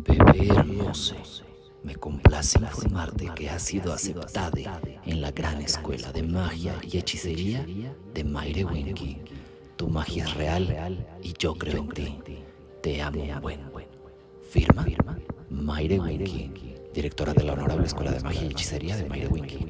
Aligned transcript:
Bebé 0.00 0.46
hermoso, 0.46 1.16
me 1.82 1.96
complace 1.96 2.60
informarte 2.60 3.30
que 3.34 3.50
has 3.50 3.62
sido 3.62 3.92
aceptada 3.92 4.80
en 5.04 5.20
la 5.20 5.32
gran 5.32 5.60
escuela 5.60 6.12
de 6.12 6.22
magia 6.22 6.76
y 6.82 6.98
hechicería 6.98 7.66
de 8.14 8.22
Mayre 8.22 8.64
Winky. 8.64 9.18
Tu 9.76 9.88
magia 9.88 10.24
es 10.24 10.34
real 10.34 11.04
y 11.20 11.32
yo 11.36 11.54
creo 11.54 11.78
en 11.78 11.88
ti. 11.88 12.18
Te 12.80 13.02
amo 13.02 13.24
buen. 13.40 13.60
Firma 14.48 14.86
Mayre 15.50 15.98
Winky, 15.98 16.74
directora 16.94 17.34
de 17.34 17.42
la 17.42 17.54
Honorable 17.54 17.86
Escuela 17.86 18.12
de 18.12 18.20
Magia 18.20 18.44
y 18.44 18.50
Hechicería 18.52 18.96
de 18.96 19.08
Mayre 19.08 19.26
Winky. 19.26 19.66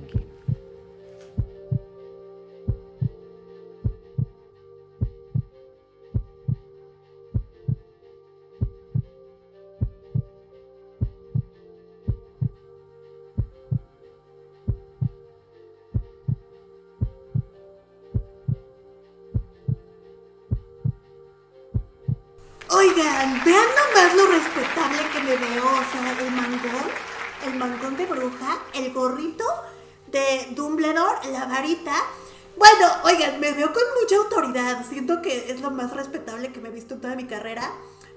Oigan, 22.98 23.44
vean 23.44 23.68
nomás 23.76 24.12
lo 24.16 24.26
respetable 24.26 24.98
que 25.12 25.20
me 25.20 25.36
veo. 25.36 25.64
O 25.64 25.84
sea, 25.92 26.18
el 26.18 26.32
mangón, 26.32 26.90
el 27.46 27.54
mangón 27.54 27.96
de 27.96 28.06
bruja, 28.06 28.58
el 28.74 28.92
gorrito 28.92 29.44
de 30.08 30.48
Dumbledore, 30.50 31.30
la 31.30 31.44
varita. 31.44 31.94
Bueno, 32.56 32.88
oigan, 33.04 33.38
me 33.38 33.52
veo 33.52 33.72
con 33.72 33.84
mucha 34.02 34.16
autoridad. 34.16 34.84
Siento 34.84 35.22
que 35.22 35.52
es 35.52 35.60
lo 35.60 35.70
más 35.70 35.94
respetable 35.94 36.50
que 36.50 36.60
me 36.60 36.70
he 36.70 36.72
visto 36.72 36.94
en 36.94 37.00
toda 37.00 37.14
mi 37.14 37.28
carrera. 37.28 37.70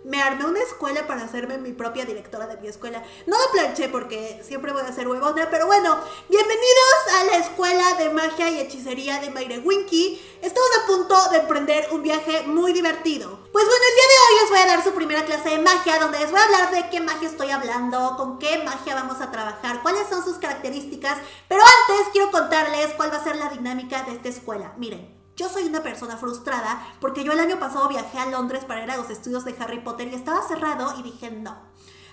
Me 0.03 0.19
armé 0.19 0.45
una 0.45 0.61
escuela 0.61 1.05
para 1.05 1.23
hacerme 1.23 1.59
mi 1.59 1.73
propia 1.73 2.05
directora 2.05 2.47
de 2.47 2.57
mi 2.57 2.67
escuela. 2.67 3.03
No 3.27 3.37
lo 3.37 3.51
planché 3.51 3.87
porque 3.87 4.41
siempre 4.43 4.73
voy 4.73 4.81
a 4.81 4.91
ser 4.91 5.07
huevona, 5.07 5.47
pero 5.51 5.67
bueno, 5.67 5.95
bienvenidos 6.27 7.19
a 7.19 7.23
la 7.25 7.37
escuela 7.37 7.93
de 7.99 8.09
magia 8.09 8.49
y 8.49 8.59
hechicería 8.61 9.19
de 9.19 9.29
Mayre 9.29 9.59
Winky. 9.59 10.19
Estamos 10.41 10.69
a 10.81 10.87
punto 10.87 11.29
de 11.29 11.37
emprender 11.37 11.87
un 11.91 12.01
viaje 12.01 12.47
muy 12.47 12.73
divertido. 12.73 13.39
Pues 13.51 13.65
bueno, 13.65 13.83
el 13.89 13.95
día 13.95 14.07
de 14.07 14.17
hoy 14.17 14.41
les 14.41 14.49
voy 14.49 14.59
a 14.59 14.75
dar 14.75 14.83
su 14.83 14.93
primera 14.93 15.23
clase 15.23 15.49
de 15.49 15.59
magia, 15.59 15.99
donde 15.99 16.17
les 16.17 16.31
voy 16.31 16.39
a 16.39 16.43
hablar 16.45 16.71
de 16.71 16.89
qué 16.89 16.99
magia 16.99 17.29
estoy 17.29 17.51
hablando, 17.51 18.15
con 18.17 18.39
qué 18.39 18.63
magia 18.63 18.95
vamos 18.95 19.21
a 19.21 19.31
trabajar, 19.31 19.83
cuáles 19.83 20.09
son 20.09 20.23
sus 20.23 20.39
características. 20.39 21.19
Pero 21.47 21.61
antes 21.61 22.07
quiero 22.11 22.31
contarles 22.31 22.93
cuál 22.97 23.13
va 23.13 23.17
a 23.17 23.23
ser 23.23 23.35
la 23.35 23.49
dinámica 23.49 24.01
de 24.01 24.13
esta 24.13 24.29
escuela. 24.29 24.73
Miren. 24.77 25.20
Yo 25.35 25.49
soy 25.49 25.63
una 25.63 25.81
persona 25.81 26.17
frustrada 26.17 26.85
porque 26.99 27.23
yo 27.23 27.31
el 27.31 27.39
año 27.39 27.59
pasado 27.59 27.87
viajé 27.87 28.19
a 28.19 28.27
Londres 28.27 28.65
para 28.65 28.83
ir 28.83 28.91
a 28.91 28.97
los 28.97 29.09
estudios 29.09 29.45
de 29.45 29.55
Harry 29.59 29.79
Potter 29.79 30.07
y 30.07 30.15
estaba 30.15 30.47
cerrado 30.47 30.93
y 30.99 31.03
dije 31.03 31.31
no. 31.31 31.71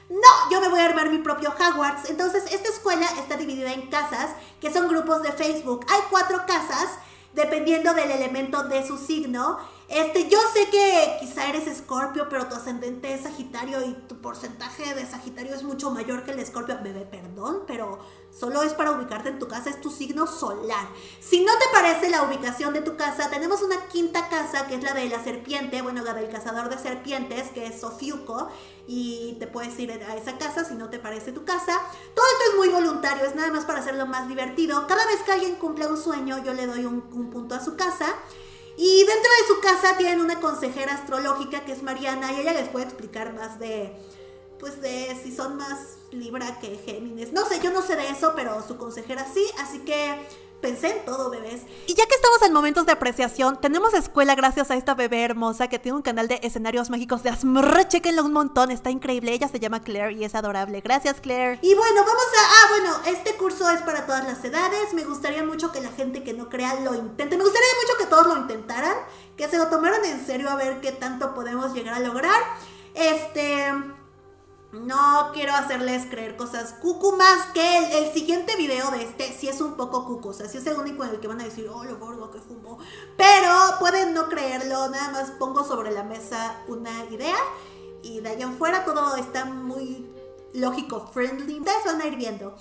No, 0.08 0.50
yo 0.50 0.60
me 0.62 0.68
voy 0.68 0.80
a 0.80 0.86
armar 0.86 1.10
mi 1.10 1.18
propio 1.18 1.50
Hogwarts. 1.50 2.08
Entonces, 2.08 2.44
esta 2.50 2.70
escuela 2.70 3.06
está 3.18 3.36
dividida 3.36 3.74
en 3.74 3.88
casas, 3.88 4.30
que 4.58 4.72
son 4.72 4.88
grupos 4.88 5.22
de 5.22 5.32
Facebook. 5.32 5.84
Hay 5.90 6.00
cuatro 6.08 6.46
casas, 6.46 6.98
dependiendo 7.34 7.92
del 7.92 8.10
elemento 8.10 8.62
de 8.64 8.86
su 8.86 8.96
signo. 8.96 9.58
Este, 9.88 10.28
yo 10.28 10.38
sé 10.54 10.70
que 10.70 11.16
quizá 11.20 11.48
eres 11.48 11.66
Escorpio, 11.66 12.26
pero 12.30 12.46
tu 12.46 12.54
ascendente 12.54 13.12
es 13.12 13.22
Sagitario 13.22 13.84
y 13.84 13.92
tu 14.06 14.20
porcentaje 14.20 14.94
de 14.94 15.06
Sagitario 15.06 15.54
es 15.54 15.62
mucho 15.62 15.90
mayor 15.90 16.24
que 16.24 16.30
el 16.30 16.38
de 16.38 16.42
Escorpio. 16.44 16.78
Bebé, 16.82 17.04
perdón, 17.04 17.64
pero 17.66 17.98
solo 18.38 18.62
es 18.62 18.72
para 18.74 18.92
ubicarte 18.92 19.30
en 19.30 19.38
tu 19.38 19.48
casa, 19.48 19.70
es 19.70 19.80
tu 19.80 19.90
signo 19.90 20.26
solar. 20.26 20.88
Si 21.20 21.44
no 21.44 21.52
te 21.58 21.64
parece 21.72 22.08
la 22.10 22.22
ubicación 22.22 22.72
de 22.72 22.82
tu 22.82 22.96
casa, 22.96 23.30
tenemos 23.30 23.62
una 23.62 23.86
quinta 23.86 24.28
casa 24.28 24.66
que 24.66 24.76
es 24.76 24.82
la 24.82 24.94
de 24.94 25.08
la 25.08 25.22
serpiente, 25.22 25.82
bueno, 25.82 26.02
la 26.04 26.14
del 26.14 26.28
cazador 26.28 26.68
de 26.68 26.78
serpientes, 26.78 27.48
que 27.50 27.66
es 27.66 27.80
Sofiuco, 27.80 28.48
y 28.86 29.36
te 29.38 29.46
puedes 29.46 29.78
ir 29.78 29.90
a 29.90 30.16
esa 30.16 30.38
casa 30.38 30.64
si 30.64 30.74
no 30.74 30.88
te 30.88 30.98
parece 30.98 31.32
tu 31.32 31.44
casa. 31.44 31.80
Todo 32.14 32.26
esto 32.32 32.50
es 32.50 32.56
muy 32.56 32.68
voluntario, 32.68 33.24
es 33.24 33.34
nada 33.34 33.50
más 33.50 33.64
para 33.64 33.80
hacerlo 33.80 34.06
más 34.06 34.28
divertido. 34.28 34.86
Cada 34.86 35.04
vez 35.06 35.20
que 35.24 35.32
alguien 35.32 35.56
cumple 35.56 35.86
un 35.86 35.96
sueño, 35.96 36.42
yo 36.44 36.54
le 36.54 36.66
doy 36.66 36.84
un, 36.84 37.04
un 37.12 37.30
punto 37.30 37.54
a 37.54 37.64
su 37.64 37.76
casa. 37.76 38.06
Y 38.76 38.98
dentro 38.98 39.30
de 39.40 39.54
su 39.54 39.60
casa 39.60 39.96
tienen 39.98 40.20
una 40.20 40.38
consejera 40.38 40.94
astrológica 40.94 41.64
que 41.64 41.72
es 41.72 41.82
Mariana 41.82 42.32
y 42.32 42.42
ella 42.42 42.52
les 42.52 42.68
puede 42.68 42.84
explicar 42.84 43.34
más 43.34 43.58
de, 43.58 43.92
pues 44.58 44.80
de 44.80 45.16
si 45.22 45.34
son 45.34 45.56
más 45.56 45.96
Libra 46.10 46.58
que 46.60 46.76
Géminis. 46.76 47.32
No 47.32 47.46
sé, 47.46 47.60
yo 47.62 47.70
no 47.70 47.82
sé 47.82 47.96
de 47.96 48.08
eso, 48.08 48.32
pero 48.34 48.66
su 48.66 48.76
consejera 48.76 49.26
sí, 49.32 49.44
así 49.58 49.80
que 49.80 50.26
pensé 50.60 50.90
en 50.90 51.04
todo, 51.04 51.30
bebés. 51.30 51.62
Y 51.86 51.94
ya 51.94 52.06
que 52.06 52.14
estamos 52.14 52.42
en 52.42 52.52
momentos 52.52 52.86
de 52.86 52.92
apreciación, 52.92 53.60
tenemos 53.60 53.94
escuela 53.94 54.34
gracias 54.34 54.70
a 54.70 54.76
esta 54.76 54.94
bebé 54.94 55.24
hermosa 55.24 55.68
que 55.68 55.78
tiene 55.78 55.96
un 55.96 56.02
canal 56.02 56.28
de 56.28 56.40
escenarios 56.42 56.90
mágicos 56.90 57.22
de 57.22 57.30
Asmr. 57.30 57.88
Chequenlo 57.88 58.24
un 58.24 58.32
montón, 58.32 58.70
está 58.70 58.90
increíble. 58.90 59.32
Ella 59.32 59.48
se 59.48 59.60
llama 59.60 59.82
Claire 59.82 60.12
y 60.12 60.24
es 60.24 60.34
adorable. 60.34 60.80
Gracias, 60.80 61.20
Claire. 61.20 61.58
Y 61.62 61.74
bueno, 61.74 62.00
vamos 62.00 62.24
a. 62.24 62.48
Ah, 62.48 62.66
bueno, 62.70 62.96
este 63.06 63.36
curso 63.36 63.68
es 63.70 63.82
para 63.82 64.06
todas 64.06 64.24
las 64.24 64.44
edades. 64.44 64.92
Me 64.94 65.04
gustaría 65.04 65.44
mucho 65.44 65.72
que 65.72 65.80
la 65.80 65.90
gente 65.90 66.22
que 66.22 66.32
no 66.32 66.48
crea 66.48 66.80
lo 66.80 66.94
intente. 66.94 67.36
Me 67.36 67.44
gustaría 67.44 67.68
mucho 67.82 67.98
que 67.98 68.06
todos 68.06 68.26
lo 68.26 68.36
intentaran, 68.38 68.96
que 69.36 69.48
se 69.48 69.58
lo 69.58 69.68
tomaran 69.68 70.04
en 70.04 70.24
serio 70.24 70.50
a 70.50 70.56
ver 70.56 70.80
qué 70.80 70.92
tanto 70.92 71.34
podemos 71.34 71.74
llegar 71.74 71.94
a 71.94 72.00
lograr. 72.00 72.40
Este. 72.94 73.72
No 74.72 75.30
quiero 75.32 75.54
hacerles 75.54 76.04
creer 76.10 76.36
cosas 76.36 76.74
cucu 76.74 77.16
que 77.54 77.98
el, 77.98 78.12
siguiente 78.12 78.54
video 78.56 78.90
de 78.90 79.02
este 79.02 79.32
sí 79.32 79.48
es 79.48 79.62
un 79.62 79.74
poco 79.78 80.04
cucu. 80.04 80.28
O 80.28 80.32
sea, 80.34 80.46
sí 80.46 80.58
es 80.58 80.66
el 80.66 80.76
único 80.76 81.04
en 81.04 81.10
el 81.10 81.20
que 81.20 81.26
van 81.26 81.40
a 81.40 81.44
decir, 81.44 81.68
oh, 81.72 81.84
lo 81.84 81.96
gordo 81.96 82.30
que 82.30 82.38
fumo. 82.38 82.78
Pero 83.16 83.50
pueden 83.80 84.12
no 84.12 84.28
creerlo, 84.28 84.90
nada 84.90 85.10
más 85.10 85.30
pongo 85.38 85.64
sobre 85.64 85.90
la 85.90 86.02
mesa 86.02 86.56
una 86.68 87.04
idea 87.06 87.36
y 88.02 88.20
de 88.20 88.28
ahí 88.28 88.42
en 88.42 88.58
fuera 88.58 88.84
todo 88.84 89.16
está 89.16 89.46
muy 89.46 90.06
lógico, 90.52 91.08
friendly. 91.14 91.60
Ustedes 91.60 91.84
van 91.86 92.02
a 92.02 92.06
ir 92.06 92.16
viendo. 92.16 92.54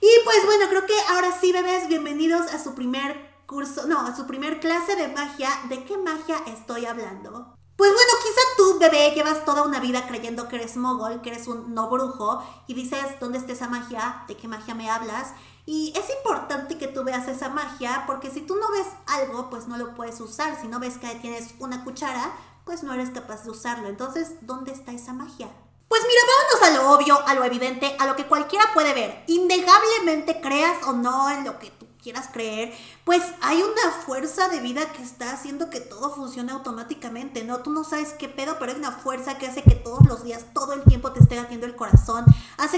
Y 0.00 0.08
pues 0.24 0.46
bueno, 0.46 0.64
creo 0.70 0.86
que 0.86 0.98
ahora 1.10 1.38
sí, 1.38 1.52
bebés, 1.52 1.88
bienvenidos 1.88 2.52
a 2.54 2.62
su 2.62 2.74
primer 2.74 3.30
curso, 3.44 3.86
no, 3.86 4.00
a 4.00 4.16
su 4.16 4.26
primer 4.26 4.60
clase 4.60 4.96
de 4.96 5.08
magia. 5.08 5.50
¿De 5.68 5.84
qué 5.84 5.98
magia 5.98 6.38
estoy 6.46 6.86
hablando? 6.86 7.59
Pues 7.80 7.94
bueno, 7.94 8.12
quizá 8.22 8.40
tú, 8.58 8.78
bebé, 8.78 9.10
llevas 9.14 9.46
toda 9.46 9.62
una 9.62 9.80
vida 9.80 10.06
creyendo 10.06 10.48
que 10.48 10.56
eres 10.56 10.76
mogol, 10.76 11.22
que 11.22 11.30
eres 11.30 11.46
un 11.48 11.72
no 11.72 11.88
brujo, 11.88 12.44
y 12.66 12.74
dices, 12.74 13.18
¿dónde 13.20 13.38
está 13.38 13.52
esa 13.54 13.68
magia? 13.68 14.22
¿De 14.28 14.36
qué 14.36 14.48
magia 14.48 14.74
me 14.74 14.90
hablas? 14.90 15.28
Y 15.64 15.94
es 15.96 16.10
importante 16.14 16.76
que 16.76 16.88
tú 16.88 17.04
veas 17.04 17.26
esa 17.26 17.48
magia, 17.48 18.04
porque 18.06 18.30
si 18.30 18.42
tú 18.42 18.54
no 18.56 18.70
ves 18.70 18.86
algo, 19.06 19.48
pues 19.48 19.66
no 19.66 19.78
lo 19.78 19.94
puedes 19.94 20.20
usar. 20.20 20.60
Si 20.60 20.68
no 20.68 20.78
ves 20.78 20.98
que 20.98 21.08
tienes 21.22 21.54
una 21.58 21.82
cuchara, 21.82 22.36
pues 22.66 22.82
no 22.82 22.92
eres 22.92 23.08
capaz 23.08 23.44
de 23.44 23.50
usarlo. 23.50 23.88
Entonces, 23.88 24.34
¿dónde 24.42 24.72
está 24.72 24.92
esa 24.92 25.14
magia? 25.14 25.48
Pues 25.88 26.02
mira, 26.06 26.20
vámonos 26.28 26.68
a 26.68 26.82
lo 26.82 26.94
obvio, 26.94 27.26
a 27.26 27.32
lo 27.32 27.44
evidente, 27.44 27.96
a 27.98 28.04
lo 28.04 28.14
que 28.14 28.26
cualquiera 28.26 28.74
puede 28.74 28.92
ver. 28.92 29.24
Innegablemente 29.26 30.42
creas 30.42 30.86
o 30.86 30.92
no 30.92 31.30
en 31.30 31.46
lo 31.46 31.58
que 31.58 31.70
quieras 32.02 32.28
creer, 32.32 32.72
pues 33.04 33.22
hay 33.40 33.62
una 33.62 33.92
fuerza 34.04 34.48
de 34.48 34.60
vida 34.60 34.92
que 34.92 35.02
está 35.02 35.32
haciendo 35.32 35.70
que 35.70 35.80
todo 35.80 36.14
funcione 36.14 36.52
automáticamente, 36.52 37.44
¿no? 37.44 37.60
Tú 37.60 37.70
no 37.70 37.84
sabes 37.84 38.14
qué 38.18 38.28
pedo, 38.28 38.56
pero 38.58 38.72
hay 38.72 38.78
una 38.78 38.92
fuerza 38.92 39.38
que 39.38 39.46
hace 39.46 39.62
que 39.62 39.74
todos 39.74 40.06
los 40.06 40.24
días, 40.24 40.44
todo 40.54 40.72
el 40.72 40.82
tiempo 40.82 41.12
te 41.12 41.20
esté 41.20 41.36
latiendo 41.36 41.66
el 41.66 41.76
corazón, 41.76 42.24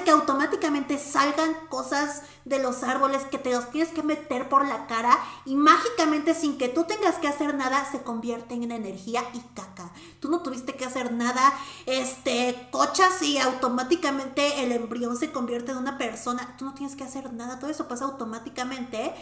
que 0.02 0.10
automáticamente 0.10 0.98
salgan 0.98 1.54
cosas 1.68 2.22
de 2.44 2.58
los 2.58 2.82
árboles 2.82 3.22
que 3.24 3.38
te 3.38 3.52
los 3.52 3.70
tienes 3.70 3.92
que 3.92 4.02
meter 4.02 4.48
por 4.48 4.66
la 4.66 4.86
cara 4.86 5.18
y 5.44 5.54
mágicamente 5.54 6.34
sin 6.34 6.58
que 6.58 6.68
tú 6.68 6.84
tengas 6.84 7.16
que 7.16 7.28
hacer 7.28 7.54
nada 7.54 7.88
se 7.90 8.02
convierten 8.02 8.62
en 8.62 8.72
energía 8.72 9.22
y 9.32 9.40
caca. 9.54 9.90
Tú 10.20 10.28
no 10.28 10.40
tuviste 10.40 10.74
que 10.74 10.84
hacer 10.84 11.12
nada, 11.12 11.52
este, 11.86 12.68
cochas 12.70 13.22
y 13.22 13.38
automáticamente 13.38 14.64
el 14.64 14.72
embrión 14.72 15.16
se 15.16 15.32
convierte 15.32 15.72
en 15.72 15.78
una 15.78 15.98
persona. 15.98 16.56
Tú 16.58 16.64
no 16.64 16.74
tienes 16.74 16.96
que 16.96 17.04
hacer 17.04 17.32
nada, 17.32 17.58
todo 17.58 17.70
eso 17.70 17.88
pasa 17.88 18.04
automáticamente 18.04 19.14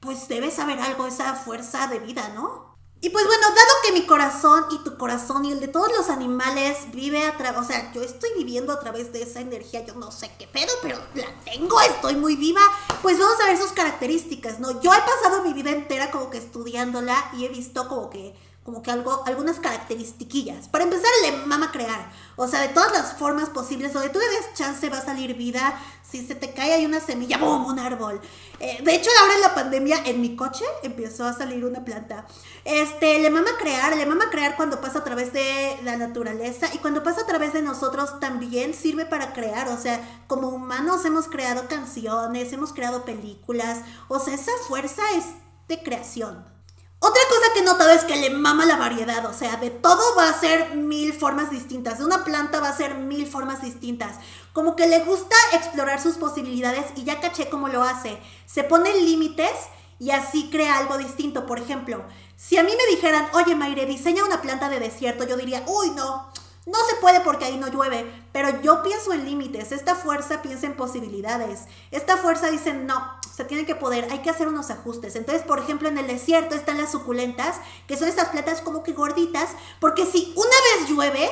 pues 0.00 0.28
debes 0.28 0.54
saber 0.54 0.78
algo, 0.78 1.06
esa 1.06 1.34
fuerza 1.34 1.88
de 1.88 1.98
vida, 1.98 2.30
¿no? 2.34 2.77
Y 3.00 3.10
pues 3.10 3.26
bueno, 3.26 3.46
dado 3.46 3.74
que 3.84 3.92
mi 3.92 4.06
corazón 4.06 4.64
y 4.72 4.78
tu 4.78 4.96
corazón 4.96 5.44
y 5.44 5.52
el 5.52 5.60
de 5.60 5.68
todos 5.68 5.88
los 5.96 6.08
animales 6.08 6.90
vive 6.92 7.24
a 7.24 7.36
través, 7.36 7.60
o 7.60 7.64
sea, 7.64 7.92
yo 7.92 8.02
estoy 8.02 8.30
viviendo 8.36 8.72
a 8.72 8.80
través 8.80 9.12
de 9.12 9.22
esa 9.22 9.40
energía, 9.40 9.84
yo 9.84 9.94
no 9.94 10.10
sé 10.10 10.32
qué 10.36 10.48
pedo, 10.48 10.72
pero 10.82 10.98
la 11.14 11.28
tengo, 11.44 11.80
estoy 11.80 12.16
muy 12.16 12.34
viva, 12.34 12.60
pues 13.00 13.16
vamos 13.16 13.36
a 13.40 13.46
ver 13.46 13.56
sus 13.56 13.70
características, 13.70 14.58
¿no? 14.58 14.80
Yo 14.80 14.92
he 14.92 14.98
pasado 14.98 15.44
mi 15.44 15.52
vida 15.52 15.70
entera 15.70 16.10
como 16.10 16.28
que 16.28 16.38
estudiándola 16.38 17.30
y 17.36 17.44
he 17.44 17.48
visto 17.48 17.86
como 17.86 18.10
que 18.10 18.34
como 18.68 18.82
que 18.82 18.90
algo, 18.90 19.22
algunas 19.24 19.60
características. 19.60 20.68
Para 20.68 20.84
empezar, 20.84 21.08
le 21.22 21.32
mama 21.46 21.72
crear. 21.72 22.12
O 22.36 22.46
sea, 22.46 22.60
de 22.60 22.68
todas 22.68 22.92
las 22.92 23.14
formas 23.14 23.48
posibles, 23.48 23.94
donde 23.94 24.10
tú 24.10 24.18
le 24.18 24.54
chance 24.54 24.90
va 24.90 24.98
a 24.98 25.02
salir 25.02 25.34
vida. 25.36 25.80
Si 26.02 26.26
se 26.26 26.34
te 26.34 26.52
cae 26.52 26.74
hay 26.74 26.84
una 26.84 27.00
semilla, 27.00 27.38
¡boom! 27.38 27.64
Un 27.64 27.78
árbol. 27.78 28.20
Eh, 28.60 28.82
de 28.84 28.94
hecho, 28.94 29.08
ahora 29.22 29.34
en 29.36 29.40
la 29.40 29.54
pandemia, 29.54 30.02
en 30.04 30.20
mi 30.20 30.36
coche 30.36 30.66
empezó 30.82 31.24
a 31.24 31.32
salir 31.32 31.64
una 31.64 31.82
planta. 31.82 32.26
Este, 32.66 33.18
le 33.20 33.30
mama 33.30 33.52
crear, 33.58 33.96
le 33.96 34.04
mama 34.04 34.28
crear 34.28 34.54
cuando 34.54 34.82
pasa 34.82 34.98
a 34.98 35.04
través 35.04 35.32
de 35.32 35.78
la 35.82 35.96
naturaleza 35.96 36.68
y 36.74 36.78
cuando 36.78 37.02
pasa 37.02 37.22
a 37.22 37.26
través 37.26 37.54
de 37.54 37.62
nosotros 37.62 38.20
también 38.20 38.74
sirve 38.74 39.06
para 39.06 39.32
crear. 39.32 39.68
O 39.68 39.78
sea, 39.78 39.98
como 40.26 40.48
humanos 40.48 41.06
hemos 41.06 41.26
creado 41.26 41.68
canciones, 41.68 42.52
hemos 42.52 42.74
creado 42.74 43.06
películas. 43.06 43.78
O 44.08 44.20
sea, 44.20 44.34
esa 44.34 44.52
fuerza 44.68 45.00
es 45.16 45.24
de 45.68 45.82
creación. 45.82 46.57
Otra 47.00 47.22
cosa 47.28 47.52
que 47.54 47.60
he 47.60 47.64
notado 47.64 47.90
es 47.90 48.02
que 48.02 48.16
le 48.16 48.30
mama 48.30 48.66
la 48.66 48.76
variedad, 48.76 49.24
o 49.26 49.32
sea, 49.32 49.56
de 49.56 49.70
todo 49.70 50.16
va 50.16 50.28
a 50.28 50.40
ser 50.40 50.74
mil 50.74 51.12
formas 51.12 51.48
distintas, 51.50 51.98
de 51.98 52.04
una 52.04 52.24
planta 52.24 52.58
va 52.58 52.70
a 52.70 52.76
ser 52.76 52.96
mil 52.96 53.26
formas 53.28 53.62
distintas. 53.62 54.16
Como 54.52 54.74
que 54.74 54.88
le 54.88 55.04
gusta 55.04 55.36
explorar 55.52 56.00
sus 56.02 56.16
posibilidades 56.16 56.86
y 56.96 57.04
ya 57.04 57.20
caché 57.20 57.48
cómo 57.48 57.68
lo 57.68 57.84
hace. 57.84 58.18
Se 58.46 58.64
pone 58.64 58.92
límites 59.02 59.52
y 60.00 60.10
así 60.10 60.48
crea 60.50 60.78
algo 60.78 60.98
distinto. 60.98 61.46
Por 61.46 61.60
ejemplo, 61.60 62.04
si 62.36 62.56
a 62.56 62.64
mí 62.64 62.72
me 62.76 62.96
dijeran, 62.96 63.28
oye 63.32 63.54
Mayre, 63.54 63.86
diseña 63.86 64.24
una 64.24 64.42
planta 64.42 64.68
de 64.68 64.80
desierto, 64.80 65.24
yo 65.24 65.36
diría, 65.36 65.62
uy, 65.68 65.90
no, 65.90 66.32
no 66.68 66.78
se 66.88 66.96
puede 66.96 67.20
porque 67.20 67.46
ahí 67.46 67.56
no 67.56 67.68
llueve, 67.68 68.06
pero 68.32 68.60
yo 68.60 68.82
pienso 68.82 69.12
en 69.12 69.24
límites, 69.24 69.72
esta 69.72 69.94
fuerza 69.94 70.42
piensa 70.42 70.66
en 70.66 70.76
posibilidades, 70.76 71.64
esta 71.90 72.16
fuerza 72.18 72.50
dice 72.50 72.74
no, 72.74 73.18
se 73.34 73.44
tiene 73.44 73.64
que 73.64 73.74
poder, 73.74 74.06
hay 74.10 74.18
que 74.18 74.30
hacer 74.30 74.48
unos 74.48 74.70
ajustes. 74.70 75.16
Entonces, 75.16 75.44
por 75.44 75.58
ejemplo, 75.58 75.88
en 75.88 75.96
el 75.96 76.06
desierto 76.06 76.54
están 76.54 76.78
las 76.78 76.92
suculentas, 76.92 77.56
que 77.86 77.96
son 77.96 78.08
estas 78.08 78.28
plantas 78.28 78.60
como 78.60 78.82
que 78.82 78.92
gorditas, 78.92 79.50
porque 79.80 80.04
si 80.04 80.32
una 80.36 80.48
vez 80.48 80.90
llueve, 80.90 81.30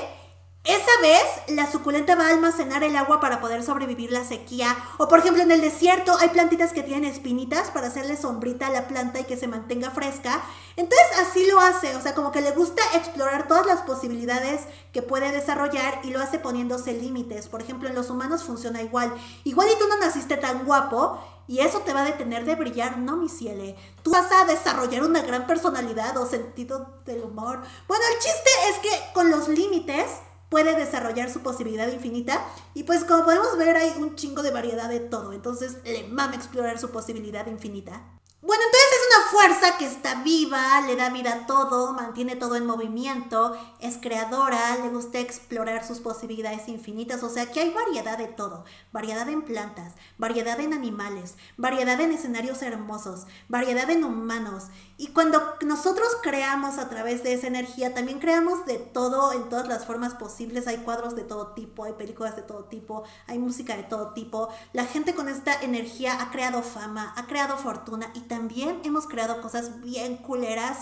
esa 0.66 1.00
vez 1.00 1.22
la 1.48 1.70
suculenta 1.70 2.16
va 2.16 2.26
a 2.26 2.30
almacenar 2.30 2.82
el 2.82 2.96
agua 2.96 3.20
para 3.20 3.40
poder 3.40 3.62
sobrevivir 3.62 4.10
la 4.10 4.24
sequía. 4.24 4.76
O 4.98 5.08
por 5.08 5.20
ejemplo 5.20 5.42
en 5.42 5.52
el 5.52 5.60
desierto 5.60 6.16
hay 6.18 6.30
plantitas 6.30 6.72
que 6.72 6.82
tienen 6.82 7.10
espinitas 7.10 7.70
para 7.70 7.86
hacerle 7.86 8.16
sombrita 8.16 8.66
a 8.66 8.70
la 8.70 8.88
planta 8.88 9.20
y 9.20 9.24
que 9.24 9.36
se 9.36 9.46
mantenga 9.46 9.90
fresca. 9.90 10.42
Entonces 10.76 11.06
así 11.20 11.46
lo 11.46 11.60
hace, 11.60 11.94
o 11.94 12.00
sea, 12.02 12.14
como 12.14 12.32
que 12.32 12.40
le 12.40 12.50
gusta 12.50 12.82
explorar 12.94 13.46
todas 13.46 13.64
las 13.66 13.82
posibilidades 13.82 14.62
que 14.92 15.02
puede 15.02 15.30
desarrollar 15.30 16.00
y 16.02 16.10
lo 16.10 16.20
hace 16.20 16.38
poniéndose 16.40 16.94
límites. 16.94 17.48
Por 17.48 17.62
ejemplo 17.62 17.88
en 17.88 17.94
los 17.94 18.10
humanos 18.10 18.42
funciona 18.42 18.82
igual. 18.82 19.14
Igual 19.44 19.68
y 19.72 19.78
tú 19.78 19.86
no 19.88 19.98
naciste 19.98 20.36
tan 20.36 20.64
guapo 20.64 21.20
y 21.48 21.60
eso 21.60 21.78
te 21.80 21.92
va 21.92 22.02
a 22.02 22.06
detener 22.06 22.44
de 22.44 22.56
brillar, 22.56 22.98
no 22.98 23.16
mi 23.16 23.28
ciele. 23.28 23.76
Tú 24.02 24.10
vas 24.10 24.30
a 24.32 24.44
desarrollar 24.46 25.04
una 25.04 25.22
gran 25.22 25.46
personalidad 25.46 26.16
o 26.16 26.26
sentido 26.26 26.96
del 27.04 27.22
humor. 27.22 27.62
Bueno, 27.86 28.04
el 28.12 28.18
chiste 28.18 28.50
es 28.70 28.78
que 28.78 29.12
con 29.14 29.30
los 29.30 29.48
límites 29.48 30.06
puede 30.48 30.76
desarrollar 30.76 31.30
su 31.30 31.40
posibilidad 31.40 31.88
infinita. 31.88 32.44
Y 32.74 32.84
pues 32.84 33.04
como 33.04 33.24
podemos 33.24 33.56
ver 33.58 33.76
hay 33.76 33.94
un 33.98 34.16
chingo 34.16 34.42
de 34.42 34.50
variedad 34.50 34.88
de 34.88 35.00
todo. 35.00 35.32
Entonces 35.32 35.78
le 35.84 36.04
mama 36.04 36.34
explorar 36.34 36.78
su 36.78 36.90
posibilidad 36.90 37.46
infinita. 37.46 38.02
Bueno, 38.42 38.62
entonces 38.64 38.90
es 38.92 39.05
fuerza 39.30 39.76
que 39.78 39.86
está 39.86 40.22
viva, 40.22 40.80
le 40.82 40.96
da 40.96 41.10
vida 41.10 41.32
a 41.32 41.46
todo, 41.46 41.92
mantiene 41.92 42.36
todo 42.36 42.56
en 42.56 42.66
movimiento, 42.66 43.56
es 43.80 43.98
creadora, 43.98 44.76
le 44.82 44.90
gusta 44.90 45.18
explorar 45.18 45.86
sus 45.86 46.00
posibilidades 46.00 46.68
infinitas, 46.68 47.22
o 47.22 47.28
sea 47.28 47.50
que 47.50 47.60
hay 47.60 47.70
variedad 47.70 48.18
de 48.18 48.28
todo, 48.28 48.64
variedad 48.92 49.28
en 49.28 49.42
plantas, 49.42 49.94
variedad 50.18 50.58
en 50.60 50.72
animales, 50.72 51.34
variedad 51.56 52.00
en 52.00 52.12
escenarios 52.12 52.62
hermosos, 52.62 53.26
variedad 53.48 53.88
en 53.90 54.04
humanos. 54.04 54.64
Y 54.98 55.08
cuando 55.08 55.42
nosotros 55.64 56.08
creamos 56.22 56.78
a 56.78 56.88
través 56.88 57.22
de 57.22 57.34
esa 57.34 57.48
energía, 57.48 57.92
también 57.92 58.18
creamos 58.18 58.64
de 58.64 58.78
todo 58.78 59.32
en 59.32 59.48
todas 59.50 59.68
las 59.68 59.84
formas 59.84 60.14
posibles, 60.14 60.66
hay 60.66 60.78
cuadros 60.78 61.14
de 61.14 61.22
todo 61.22 61.48
tipo, 61.48 61.84
hay 61.84 61.92
películas 61.92 62.34
de 62.34 62.42
todo 62.42 62.64
tipo, 62.64 63.04
hay 63.26 63.38
música 63.38 63.76
de 63.76 63.82
todo 63.82 64.14
tipo. 64.14 64.48
La 64.72 64.86
gente 64.86 65.14
con 65.14 65.28
esta 65.28 65.60
energía 65.60 66.20
ha 66.20 66.30
creado 66.30 66.62
fama, 66.62 67.12
ha 67.16 67.26
creado 67.26 67.58
fortuna 67.58 68.10
y 68.14 68.20
también 68.20 68.80
hemos 68.84 69.05
creado 69.08 69.40
cosas 69.40 69.80
bien 69.82 70.16
culeras. 70.16 70.78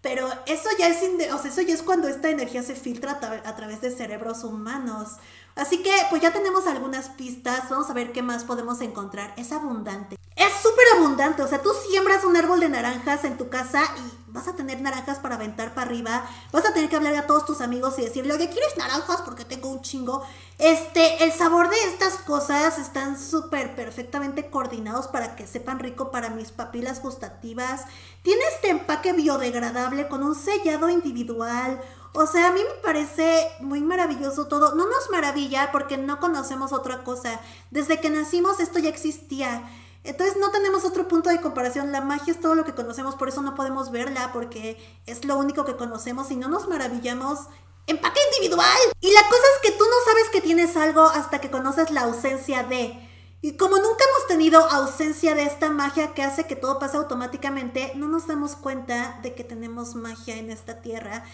Pero 0.00 0.28
eso 0.46 0.68
ya 0.78 0.88
es, 0.88 0.98
o 1.32 1.38
sea, 1.38 1.50
eso 1.50 1.62
ya 1.62 1.74
es 1.74 1.82
cuando 1.82 2.08
esta 2.08 2.28
energía 2.28 2.62
se 2.64 2.74
filtra 2.74 3.20
a, 3.44 3.56
través 3.56 3.80
de 3.80 3.90
cerebros 3.90 4.42
humanos. 4.42 5.18
Así 5.54 5.82
que 5.82 5.92
pues 6.10 6.22
ya 6.22 6.32
tenemos 6.32 6.66
algunas 6.66 7.08
pistas, 7.10 7.68
vamos 7.68 7.90
a 7.90 7.94
ver 7.94 8.12
qué 8.12 8.22
más 8.22 8.44
podemos 8.44 8.80
encontrar. 8.80 9.34
Es 9.36 9.52
abundante. 9.52 10.16
Es 10.34 10.52
súper 10.62 10.84
abundante, 10.96 11.42
o 11.42 11.48
sea, 11.48 11.60
tú 11.60 11.70
siembras 11.88 12.24
un 12.24 12.36
árbol 12.36 12.60
de 12.60 12.70
naranjas 12.70 13.24
en 13.24 13.36
tu 13.36 13.50
casa 13.50 13.82
y 13.98 14.32
vas 14.32 14.48
a 14.48 14.56
tener 14.56 14.80
naranjas 14.80 15.18
para 15.18 15.34
aventar 15.34 15.74
para 15.74 15.86
arriba. 15.86 16.24
Vas 16.52 16.64
a 16.64 16.72
tener 16.72 16.88
que 16.88 16.96
hablar 16.96 17.14
a 17.16 17.26
todos 17.26 17.44
tus 17.44 17.60
amigos 17.60 17.98
y 17.98 18.02
decirle, 18.02 18.32
oye, 18.32 18.48
¿quieres 18.48 18.76
naranjas? 18.78 19.20
Porque 19.20 19.44
tengo 19.44 19.68
un 19.68 19.82
chingo. 19.82 20.24
Este, 20.58 21.22
el 21.22 21.32
sabor 21.32 21.68
de 21.68 21.76
estas 21.84 22.14
cosas 22.14 22.78
están 22.78 23.20
súper 23.20 23.76
perfectamente 23.76 24.48
coordinados 24.48 25.06
para 25.06 25.36
que 25.36 25.46
sepan 25.46 25.78
rico 25.80 26.10
para 26.10 26.30
mis 26.30 26.50
papilas 26.50 27.02
gustativas. 27.02 27.82
Tiene 28.22 28.42
este 28.54 28.70
empaque 28.70 29.12
biodegradable 29.12 30.08
con 30.08 30.22
un 30.22 30.34
sellado 30.34 30.88
individual 30.88 31.80
o 32.14 32.26
sea, 32.26 32.48
a 32.48 32.52
mí 32.52 32.60
me 32.60 32.82
parece 32.82 33.50
muy 33.60 33.80
maravilloso 33.80 34.46
todo. 34.46 34.74
No 34.74 34.86
nos 34.86 35.10
maravilla 35.10 35.70
porque 35.72 35.96
no 35.96 36.20
conocemos 36.20 36.72
otra 36.72 37.04
cosa. 37.04 37.40
Desde 37.70 38.00
que 38.00 38.10
nacimos 38.10 38.60
esto 38.60 38.78
ya 38.78 38.90
existía. 38.90 39.68
Entonces 40.04 40.36
no 40.38 40.50
tenemos 40.50 40.84
otro 40.84 41.08
punto 41.08 41.30
de 41.30 41.40
comparación. 41.40 41.92
La 41.92 42.00
magia 42.00 42.32
es 42.32 42.40
todo 42.40 42.54
lo 42.54 42.64
que 42.64 42.74
conocemos, 42.74 43.14
por 43.14 43.28
eso 43.28 43.40
no 43.40 43.54
podemos 43.54 43.90
verla 43.90 44.30
porque 44.32 44.76
es 45.06 45.24
lo 45.24 45.36
único 45.36 45.64
que 45.64 45.76
conocemos 45.76 46.30
y 46.30 46.36
no 46.36 46.48
nos 46.48 46.68
maravillamos. 46.68 47.40
Empaque 47.86 48.20
individual. 48.32 48.78
Y 49.00 49.10
la 49.12 49.22
cosa 49.22 49.42
es 49.54 49.70
que 49.70 49.78
tú 49.78 49.84
no 49.84 49.96
sabes 50.04 50.28
que 50.30 50.40
tienes 50.40 50.76
algo 50.76 51.02
hasta 51.02 51.40
que 51.40 51.50
conoces 51.50 51.90
la 51.90 52.02
ausencia 52.02 52.62
de. 52.64 53.08
Y 53.40 53.56
como 53.56 53.76
nunca 53.76 54.04
hemos 54.08 54.26
tenido 54.28 54.64
ausencia 54.70 55.34
de 55.34 55.42
esta 55.44 55.70
magia 55.70 56.14
que 56.14 56.22
hace 56.22 56.46
que 56.46 56.56
todo 56.56 56.78
pase 56.78 56.96
automáticamente, 56.96 57.92
no 57.96 58.06
nos 58.06 58.28
damos 58.28 58.54
cuenta 58.54 59.18
de 59.22 59.34
que 59.34 59.42
tenemos 59.42 59.94
magia 59.96 60.36
en 60.36 60.50
esta 60.50 60.80
tierra. 60.80 61.24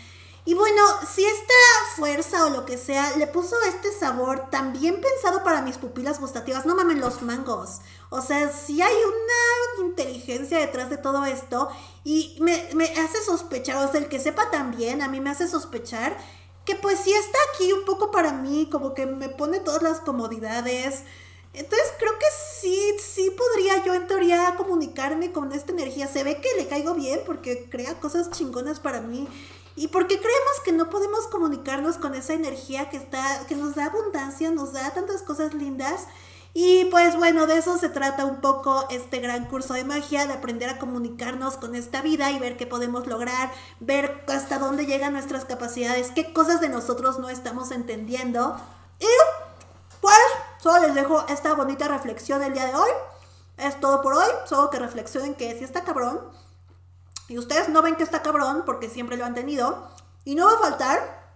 Y 0.49 0.55
bueno, 0.55 0.83
si 1.07 1.27
esta 1.27 1.53
fuerza 1.95 2.47
o 2.47 2.49
lo 2.49 2.65
que 2.65 2.79
sea 2.79 3.15
le 3.19 3.27
puso 3.27 3.55
este 3.69 3.93
sabor 3.93 4.49
tan 4.49 4.73
bien 4.73 4.99
pensado 4.99 5.45
para 5.45 5.61
mis 5.61 5.77
pupilas 5.77 6.19
gustativas, 6.19 6.65
no 6.65 6.75
mamen 6.75 7.03
los 7.03 7.21
mangos. 7.21 7.83
O 8.09 8.23
sea, 8.23 8.51
si 8.51 8.81
hay 8.81 8.95
una 8.95 9.87
inteligencia 9.87 10.59
detrás 10.59 10.89
de 10.89 10.97
todo 10.97 11.27
esto 11.27 11.69
y 12.03 12.39
me, 12.41 12.55
hace 12.93 13.23
sospechar, 13.23 13.87
o 13.87 13.93
sea, 13.93 14.01
el 14.01 14.09
que 14.09 14.21
sepa 14.21 14.51
también, 14.51 15.03
a 15.03 15.09
mí 15.09 15.21
me 15.21 15.29
hace 15.29 15.47
sospechar 15.49 16.17
que 16.65 16.77
pues 16.77 17.01
si 17.01 17.13
está 17.13 17.37
aquí 17.53 17.71
un 17.75 17.85
poco 17.85 18.11
para 18.11 18.33
mí, 18.33 18.71
como 18.73 18.95
que 18.95 19.05
me 19.05 19.29
pone 19.29 19.61
todas 19.61 19.83
las 19.83 20.01
comodidades. 20.01 21.03
Entonces 21.53 21.93
creo 21.99 22.19
que 22.19 22.27
sí, 22.63 22.97
sí 22.99 23.31
podría 23.37 23.85
yo 23.85 23.93
en 23.93 24.07
teoría 24.07 24.55
comunicarme 24.57 25.31
con 25.31 25.53
esta 25.53 25.73
energía. 25.73 26.09
Se 26.09 26.25
ve 26.25 26.41
que 26.41 26.57
le 26.57 26.69
caigo 26.69 26.95
bien 26.95 27.21
porque 27.27 27.69
crea 27.69 28.01
cosas 28.01 28.31
chingonas 28.31 28.81
para 28.81 29.03
mí. 29.03 29.29
¿Y 29.79 29.87
por 29.87 30.09
qué 30.09 30.19
creemos 30.19 30.61
que 30.65 30.73
no 30.73 30.91
podemos 30.91 31.29
comunicarnos 31.29 31.99
con 31.99 32.17
esa 32.17 32.33
energía 32.33 32.91
que, 32.91 32.97
está, 32.97 33.47
que 33.47 33.55
nos 33.55 33.77
da 33.77 33.87
abundancia, 33.87 34.51
nos 34.51 34.73
da 34.73 34.93
tantas 34.93 35.23
cosas 35.23 35.55
lindas? 35.55 36.09
Y 36.53 36.87
pues 36.87 37.15
bueno, 37.15 37.47
de 37.47 37.59
eso 37.59 37.79
se 37.79 37.89
trata 37.89 38.25
un 38.25 38.41
poco 38.41 38.87
este 38.91 39.21
gran 39.21 39.45
curso 39.45 39.75
de 39.75 39.85
magia, 39.85 40.27
de 40.27 40.33
aprender 40.33 40.69
a 40.69 40.79
comunicarnos 40.79 41.59
con 41.59 41.77
esta 41.77 42.03
vida 42.03 42.33
y 42.33 42.41
ver 42.41 42.57
qué 42.57 42.67
podemos 42.67 43.07
lograr, 43.07 43.53
ver 43.79 44.25
hasta 44.27 44.59
dónde 44.59 44.85
llegan 44.85 45.13
nuestras 45.13 45.45
capacidades, 45.45 46.11
qué 46.11 46.33
cosas 46.33 46.61
de 46.61 46.71
nosotros 46.71 47.21
no 47.21 47.29
estamos 47.29 47.71
entendiendo. 47.71 48.57
Y 48.99 49.07
pues 50.01 50.19
solo 50.61 50.89
les 50.89 50.97
dejo 50.97 51.25
esta 51.29 51.55
bonita 51.55 51.87
reflexión 51.87 52.43
el 52.43 52.53
día 52.53 52.67
de 52.67 52.75
hoy. 52.75 52.91
Es 53.57 53.79
todo 53.79 54.03
por 54.03 54.15
hoy, 54.15 54.31
solo 54.47 54.71
que 54.71 54.81
reflexionen 54.81 55.37
que 55.37 55.57
si 55.57 55.63
está 55.63 55.85
cabrón, 55.85 56.21
y 57.29 57.39
ustedes 57.39 57.69
no 57.69 57.83
ven 57.83 57.97
que 57.97 58.03
está 58.03 58.23
cabrón, 58.23 58.63
porque 58.65 58.89
siempre 58.89 59.17
lo 59.17 59.25
han 59.25 59.35
tenido. 59.35 59.89
Y 60.25 60.35
no 60.35 60.47
va 60.47 60.55
a 60.55 60.59
faltar. 60.59 61.35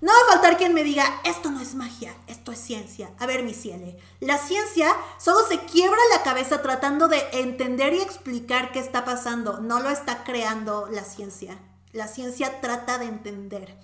No 0.00 0.12
va 0.12 0.18
a 0.28 0.32
faltar 0.32 0.56
quien 0.56 0.74
me 0.74 0.84
diga, 0.84 1.20
esto 1.24 1.50
no 1.50 1.60
es 1.60 1.74
magia, 1.74 2.14
esto 2.28 2.52
es 2.52 2.58
ciencia. 2.58 3.10
A 3.18 3.26
ver, 3.26 3.42
mi 3.42 3.54
ciele, 3.54 3.98
la 4.20 4.38
ciencia 4.38 4.94
solo 5.18 5.40
se 5.48 5.58
quiebra 5.60 5.98
la 6.14 6.22
cabeza 6.22 6.62
tratando 6.62 7.08
de 7.08 7.24
entender 7.32 7.94
y 7.94 8.00
explicar 8.00 8.70
qué 8.70 8.78
está 8.78 9.04
pasando. 9.04 9.58
No 9.60 9.80
lo 9.80 9.90
está 9.90 10.22
creando 10.22 10.88
la 10.90 11.04
ciencia. 11.04 11.58
La 11.92 12.06
ciencia 12.06 12.60
trata 12.60 12.98
de 12.98 13.06
entender. 13.06 13.76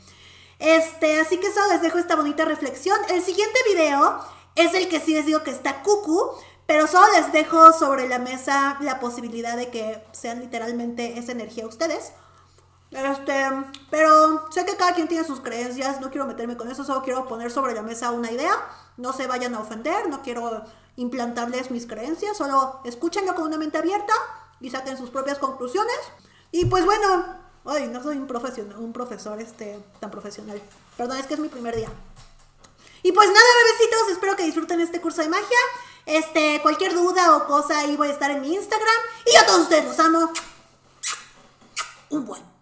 Este, 0.61 1.21
así 1.21 1.39
que 1.39 1.53
solo 1.53 1.73
les 1.73 1.83
dejo 1.83 1.99
esta 1.99 2.15
bonita 2.17 2.45
reflexión. 2.45 2.99
El 3.09 3.23
siguiente 3.23 3.59
video 3.69 4.21
es 4.55 4.73
el 4.75 4.89
que 4.89 5.01
sí 5.01 5.15
les 5.15 5.27
digo 5.27 5.43
que 5.43 5.51
está 5.51 5.83
cucu, 5.83 6.31
pero 6.67 6.87
solo 6.87 7.07
les 7.13 7.33
dejo 7.33 7.73
sobre 7.73 8.09
la 8.09 8.19
mesa 8.19 8.77
la 8.81 9.01
posibilidad 9.01 9.57
de 9.57 9.71
que 9.71 10.03
sean 10.13 10.41
literalmente 10.41 11.19
esa 11.19 11.33
energía 11.33 11.67
ustedes. 11.67 12.13
Este, 12.91 13.51
pero 13.91 14.51
sé 14.53 14.65
que 14.65 14.77
cada 14.77 14.95
quien 14.95 15.09
tiene 15.09 15.25
sus 15.25 15.41
creencias, 15.41 16.01
no 16.01 16.11
quiero 16.11 16.27
meterme 16.27 16.57
con 16.57 16.71
eso, 16.71 16.85
solo 16.85 17.03
quiero 17.03 17.27
poner 17.27 17.51
sobre 17.51 17.75
la 17.75 17.83
mesa 17.83 18.13
una 18.13 18.31
idea. 18.31 18.55
No 18.97 19.13
se 19.13 19.27
vayan 19.27 19.55
a 19.55 19.61
ofender, 19.61 20.09
no 20.09 20.23
quiero 20.23 20.63
implantarles 20.97 21.71
mis 21.71 21.87
creencias, 21.87 22.37
solo 22.37 22.81
escúchenlo 22.85 23.35
con 23.35 23.45
una 23.45 23.59
mente 23.59 23.79
abierta 23.79 24.13
y 24.61 24.71
saquen 24.71 24.97
sus 24.97 25.11
propias 25.11 25.39
conclusiones. 25.39 25.97
Y 26.53 26.67
pues 26.67 26.85
bueno, 26.85 27.27
ay, 27.65 27.89
no 27.89 28.01
soy 28.03 28.17
un 28.17 28.29
profesional, 28.29 28.79
un 28.79 28.93
profesor 28.93 29.41
este 29.41 29.83
tan 29.99 30.11
profesional. 30.11 30.63
Perdón, 30.97 31.19
es 31.19 31.27
que 31.27 31.35
es 31.35 31.41
mi 31.41 31.49
primer 31.49 31.75
día. 31.75 31.89
Y 33.05 33.13
pues 33.13 33.29
nada, 33.29 33.45
bebecitos, 33.65 34.13
espero 34.13 34.35
que 34.35 34.45
disfruten 34.45 34.81
este 34.81 34.99
curso 34.99 35.21
de 35.21 35.29
magia. 35.29 35.59
Este, 36.07 36.61
cualquier 36.63 36.95
duda 36.95 37.37
o 37.37 37.47
cosa, 37.47 37.81
ahí 37.81 37.99
voy 37.99 38.09
a 38.09 38.13
estar 38.13 38.31
en 38.31 38.41
mi 38.41 38.55
Instagram. 38.55 39.01
Y 39.27 39.37
a 39.37 39.45
todos 39.45 39.61
ustedes 39.61 39.85
los 39.85 39.99
amo. 39.99 40.33
Un 42.09 42.25
buen. 42.25 42.54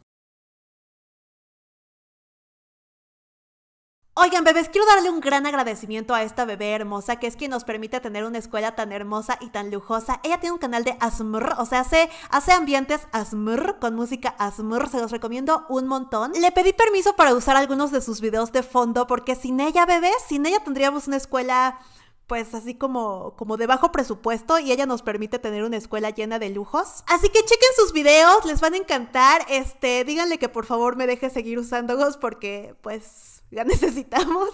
Oigan, 4.22 4.44
bebés, 4.44 4.68
quiero 4.68 4.86
darle 4.86 5.10
un 5.10 5.18
gran 5.18 5.46
agradecimiento 5.46 6.14
a 6.14 6.22
esta 6.22 6.44
bebé 6.44 6.70
hermosa 6.70 7.16
que 7.16 7.26
es 7.26 7.34
quien 7.34 7.50
nos 7.50 7.64
permite 7.64 7.98
tener 7.98 8.24
una 8.24 8.38
escuela 8.38 8.76
tan 8.76 8.92
hermosa 8.92 9.36
y 9.40 9.48
tan 9.48 9.72
lujosa. 9.72 10.20
Ella 10.22 10.38
tiene 10.38 10.52
un 10.52 10.60
canal 10.60 10.84
de 10.84 10.96
ASMR, 11.00 11.56
o 11.58 11.66
sea, 11.66 11.80
hace, 11.80 12.08
hace 12.30 12.52
ambientes 12.52 13.00
ASMR 13.10 13.80
con 13.80 13.96
música 13.96 14.36
ASMR, 14.38 14.88
se 14.88 15.00
los 15.00 15.10
recomiendo 15.10 15.66
un 15.68 15.88
montón. 15.88 16.34
Le 16.40 16.52
pedí 16.52 16.72
permiso 16.72 17.16
para 17.16 17.34
usar 17.34 17.56
algunos 17.56 17.90
de 17.90 18.00
sus 18.00 18.20
videos 18.20 18.52
de 18.52 18.62
fondo 18.62 19.08
porque 19.08 19.34
sin 19.34 19.58
ella, 19.58 19.86
bebés, 19.86 20.14
sin 20.28 20.46
ella 20.46 20.62
tendríamos 20.62 21.08
una 21.08 21.16
escuela 21.16 21.80
pues 22.28 22.54
así 22.54 22.76
como, 22.76 23.34
como 23.36 23.56
de 23.56 23.66
bajo 23.66 23.90
presupuesto 23.90 24.60
y 24.60 24.70
ella 24.70 24.86
nos 24.86 25.02
permite 25.02 25.40
tener 25.40 25.64
una 25.64 25.78
escuela 25.78 26.10
llena 26.10 26.38
de 26.38 26.50
lujos. 26.50 27.02
Así 27.08 27.28
que 27.28 27.40
chequen 27.40 27.70
sus 27.74 27.92
videos, 27.92 28.44
les 28.44 28.60
van 28.60 28.74
a 28.74 28.76
encantar. 28.76 29.44
Este, 29.48 30.04
díganle 30.04 30.38
que 30.38 30.48
por 30.48 30.64
favor 30.64 30.94
me 30.94 31.08
deje 31.08 31.28
seguir 31.28 31.58
usándolos 31.58 32.18
porque 32.18 32.76
pues 32.82 33.41
ya 33.52 33.64
necesitamos. 33.64 34.48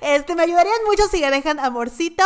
Este, 0.00 0.34
me 0.34 0.42
ayudarían 0.42 0.84
mucho 0.86 1.06
si 1.08 1.20
le 1.20 1.30
dejan 1.30 1.58
amorcito. 1.58 2.24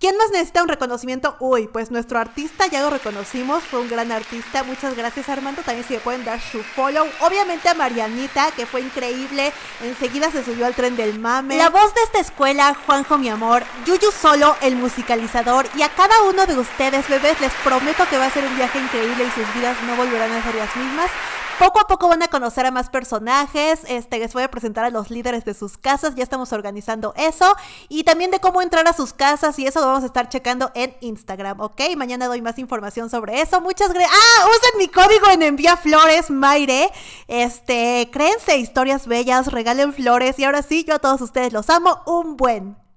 ¿Quién 0.00 0.16
más 0.16 0.30
necesita 0.30 0.62
un 0.62 0.68
reconocimiento? 0.68 1.34
Uy, 1.40 1.66
pues 1.66 1.90
nuestro 1.90 2.20
artista 2.20 2.68
ya 2.68 2.82
lo 2.82 2.90
reconocimos, 2.90 3.64
fue 3.64 3.80
un 3.80 3.88
gran 3.88 4.12
artista. 4.12 4.62
Muchas 4.62 4.96
gracias 4.96 5.28
Armando, 5.28 5.62
también 5.62 5.84
si 5.84 5.94
le 5.94 5.98
pueden 5.98 6.24
dar 6.24 6.40
su 6.40 6.62
follow. 6.62 7.04
Obviamente 7.20 7.68
a 7.68 7.74
Marianita, 7.74 8.52
que 8.52 8.64
fue 8.64 8.80
increíble, 8.80 9.52
enseguida 9.82 10.30
se 10.30 10.44
subió 10.44 10.66
al 10.66 10.76
tren 10.76 10.94
del 10.94 11.18
mame. 11.18 11.56
La 11.56 11.70
voz 11.70 11.92
de 11.94 12.02
esta 12.02 12.20
escuela, 12.20 12.76
Juanjo 12.86 13.18
mi 13.18 13.28
amor, 13.28 13.64
Yuyu 13.86 14.12
Solo, 14.12 14.54
el 14.60 14.76
musicalizador, 14.76 15.66
y 15.74 15.82
a 15.82 15.88
cada 15.88 16.22
uno 16.22 16.46
de 16.46 16.56
ustedes, 16.56 17.08
bebés, 17.08 17.40
les 17.40 17.52
prometo 17.64 18.06
que 18.08 18.18
va 18.18 18.26
a 18.26 18.30
ser 18.30 18.44
un 18.44 18.56
viaje 18.56 18.78
increíble 18.78 19.24
y 19.24 19.30
sus 19.32 19.52
vidas 19.54 19.76
no 19.82 19.96
volverán 19.96 20.30
a 20.30 20.44
ser 20.44 20.54
las 20.54 20.76
mismas. 20.76 21.10
Poco 21.58 21.80
a 21.80 21.88
poco 21.88 22.08
van 22.08 22.22
a 22.22 22.28
conocer 22.28 22.66
a 22.66 22.70
más 22.70 22.88
personajes. 22.88 23.80
Este, 23.88 24.20
les 24.20 24.32
voy 24.32 24.44
a 24.44 24.50
presentar 24.50 24.84
a 24.84 24.90
los 24.90 25.10
líderes 25.10 25.44
de 25.44 25.54
sus 25.54 25.76
casas. 25.76 26.14
Ya 26.14 26.22
estamos 26.22 26.52
organizando 26.52 27.14
eso. 27.16 27.56
Y 27.88 28.04
también 28.04 28.30
de 28.30 28.38
cómo 28.38 28.62
entrar 28.62 28.86
a 28.86 28.92
sus 28.92 29.12
casas. 29.12 29.58
Y 29.58 29.66
eso 29.66 29.80
lo 29.80 29.86
vamos 29.86 30.04
a 30.04 30.06
estar 30.06 30.28
checando 30.28 30.70
en 30.74 30.96
Instagram, 31.00 31.60
¿ok? 31.60 31.80
Mañana 31.96 32.28
doy 32.28 32.42
más 32.42 32.58
información 32.60 33.10
sobre 33.10 33.40
eso. 33.40 33.60
Muchas 33.60 33.92
gracias. 33.92 34.12
¡Ah! 34.14 34.46
Usen 34.46 34.78
mi 34.78 34.88
código 34.88 35.28
en 35.30 35.42
Envía 35.42 35.76
Flores, 35.76 36.30
Maire. 36.30 36.90
Este, 37.26 38.08
créense 38.12 38.56
historias 38.56 39.08
bellas, 39.08 39.48
regalen 39.48 39.92
flores. 39.92 40.38
Y 40.38 40.44
ahora 40.44 40.62
sí, 40.62 40.84
yo 40.84 40.94
a 40.94 40.98
todos 41.00 41.20
ustedes 41.20 41.52
los 41.52 41.68
amo. 41.70 42.02
Un 42.06 42.36
buen. 42.36 42.87